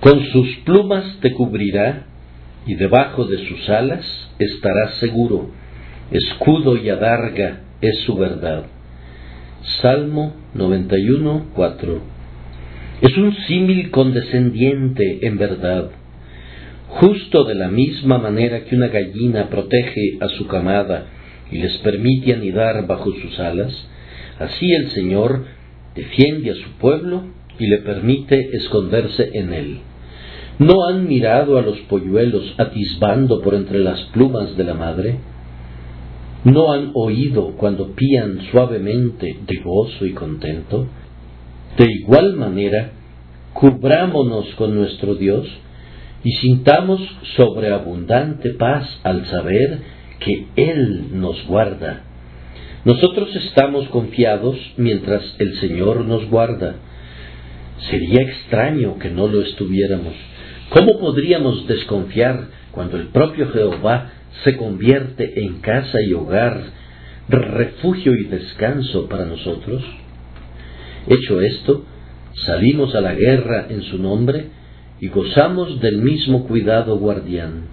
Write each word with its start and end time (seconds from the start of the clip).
Con 0.00 0.24
sus 0.32 0.56
plumas 0.64 1.18
te 1.20 1.32
cubrirá 1.32 2.06
y 2.66 2.74
debajo 2.74 3.26
de 3.26 3.36
sus 3.46 3.68
alas 3.68 4.02
estarás 4.38 4.94
seguro. 4.94 5.50
Escudo 6.10 6.76
y 6.78 6.88
adarga 6.88 7.60
es 7.82 7.98
su 8.06 8.16
verdad. 8.16 8.64
Salmo 9.82 10.34
91, 10.54 11.50
4. 11.54 12.02
Es 13.02 13.16
un 13.18 13.34
símil 13.46 13.90
condescendiente 13.90 15.26
en 15.26 15.36
verdad. 15.36 15.90
Justo 16.88 17.44
de 17.44 17.54
la 17.54 17.68
misma 17.68 18.16
manera 18.16 18.64
que 18.64 18.76
una 18.76 18.88
gallina 18.88 19.50
protege 19.50 20.16
a 20.20 20.28
su 20.28 20.46
camada 20.46 21.08
y 21.52 21.58
les 21.58 21.76
permite 21.78 22.32
anidar 22.32 22.86
bajo 22.86 23.12
sus 23.12 23.38
alas, 23.38 23.86
así 24.38 24.72
el 24.72 24.90
Señor 24.92 25.44
defiende 25.94 26.52
a 26.52 26.54
su 26.54 26.70
pueblo 26.78 27.39
y 27.60 27.66
le 27.66 27.78
permite 27.78 28.56
esconderse 28.56 29.30
en 29.34 29.52
él. 29.52 29.78
¿No 30.58 30.86
han 30.88 31.06
mirado 31.06 31.58
a 31.58 31.62
los 31.62 31.78
polluelos 31.80 32.54
atisbando 32.58 33.40
por 33.40 33.54
entre 33.54 33.78
las 33.78 34.00
plumas 34.12 34.56
de 34.56 34.64
la 34.64 34.74
madre? 34.74 35.18
¿No 36.44 36.72
han 36.72 36.90
oído 36.94 37.52
cuando 37.56 37.92
pían 37.92 38.40
suavemente 38.50 39.38
de 39.46 39.56
gozo 39.62 40.04
y 40.06 40.12
contento? 40.12 40.86
De 41.78 41.86
igual 41.90 42.34
manera, 42.34 42.92
cubrámonos 43.52 44.46
con 44.56 44.74
nuestro 44.74 45.14
Dios 45.14 45.46
y 46.24 46.32
sintamos 46.32 47.00
sobreabundante 47.36 48.50
paz 48.54 48.86
al 49.02 49.26
saber 49.26 49.80
que 50.18 50.46
Él 50.56 51.20
nos 51.20 51.46
guarda. 51.46 52.04
Nosotros 52.84 53.34
estamos 53.36 53.88
confiados 53.88 54.56
mientras 54.76 55.22
el 55.38 55.58
Señor 55.58 56.04
nos 56.06 56.28
guarda. 56.30 56.76
Sería 57.88 58.22
extraño 58.22 58.98
que 58.98 59.10
no 59.10 59.26
lo 59.26 59.40
estuviéramos. 59.42 60.14
¿Cómo 60.70 60.98
podríamos 60.98 61.66
desconfiar 61.66 62.48
cuando 62.72 62.96
el 62.96 63.08
propio 63.08 63.50
Jehová 63.50 64.12
se 64.44 64.56
convierte 64.56 65.44
en 65.44 65.60
casa 65.60 66.00
y 66.02 66.12
hogar, 66.12 66.62
refugio 67.28 68.14
y 68.14 68.24
descanso 68.24 69.08
para 69.08 69.24
nosotros? 69.24 69.82
Hecho 71.08 71.40
esto, 71.40 71.84
salimos 72.44 72.94
a 72.94 73.00
la 73.00 73.14
guerra 73.14 73.66
en 73.70 73.82
su 73.82 73.98
nombre 73.98 74.46
y 75.00 75.08
gozamos 75.08 75.80
del 75.80 75.98
mismo 75.98 76.46
cuidado 76.46 76.98
guardián. 76.98 77.68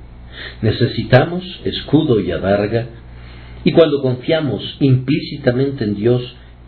Necesitamos 0.61 1.43
escudo 1.65 2.19
y 2.21 2.31
adarga, 2.31 2.87
y 3.63 3.71
cuando 3.73 4.01
confiamos 4.01 4.77
implícitamente 4.79 5.83
en 5.83 5.95
Dios, 5.95 6.21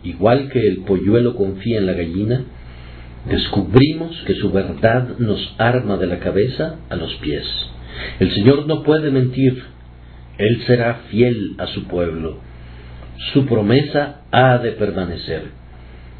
igual 0.04 0.50
que 0.50 0.66
el 0.66 0.78
polluelo 0.78 1.34
confía 1.34 1.78
en 1.78 1.86
la 1.86 1.94
gallina, 1.94 2.44
descubrimos 3.26 4.16
que 4.26 4.34
su 4.34 4.50
verdad 4.50 5.18
nos 5.18 5.54
arma 5.58 5.96
de 5.96 6.06
la 6.06 6.18
cabeza 6.18 6.76
a 6.88 6.96
los 6.96 7.14
pies. 7.16 7.44
El 8.18 8.32
Señor 8.32 8.66
no 8.66 8.82
puede 8.82 9.10
mentir, 9.10 9.62
Él 10.38 10.62
será 10.66 11.02
fiel 11.10 11.54
a 11.58 11.66
su 11.66 11.84
pueblo. 11.84 12.38
Su 13.32 13.46
promesa 13.46 14.22
ha 14.30 14.58
de 14.58 14.72
permanecer. 14.72 15.44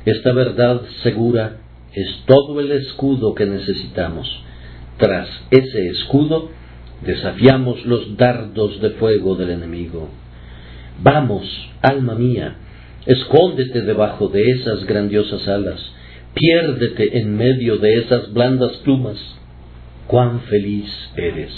Esta 0.04 0.32
verdad 0.32 0.82
segura 1.02 1.58
es 1.92 2.24
todo 2.26 2.60
el 2.60 2.70
escudo 2.72 3.34
que 3.34 3.46
necesitamos. 3.46 4.28
Tras 4.98 5.28
ese 5.50 5.88
escudo 5.88 6.50
desafiamos 7.02 7.84
los 7.86 8.16
dardos 8.16 8.80
de 8.80 8.90
fuego 8.90 9.34
del 9.34 9.50
enemigo. 9.50 10.10
Vamos, 11.02 11.44
alma 11.80 12.14
mía, 12.14 12.56
escóndete 13.06 13.80
debajo 13.82 14.28
de 14.28 14.42
esas 14.50 14.84
grandiosas 14.84 15.48
alas, 15.48 15.80
piérdete 16.34 17.18
en 17.18 17.36
medio 17.36 17.76
de 17.78 17.98
esas 18.00 18.32
blandas 18.32 18.76
plumas. 18.78 19.18
Cuán 20.06 20.40
feliz 20.42 20.88
eres. 21.16 21.52